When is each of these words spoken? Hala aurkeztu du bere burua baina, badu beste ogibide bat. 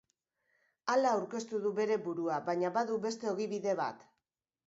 Hala 0.93 1.11
aurkeztu 1.17 1.59
du 1.65 1.73
bere 1.81 1.99
burua 2.09 2.39
baina, 2.49 2.73
badu 2.79 2.97
beste 3.05 3.31
ogibide 3.35 3.79
bat. 3.81 4.05